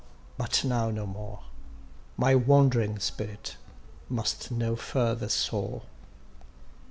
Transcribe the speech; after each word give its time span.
—but 0.35 0.63
now 0.65 0.89
no 0.89 1.05
more, 1.05 1.41
My 2.17 2.33
wand'ring 2.35 2.97
spirit 2.97 3.57
must 4.09 4.49
no 4.49 4.75
further 4.75 5.29
soar. 5.29 5.83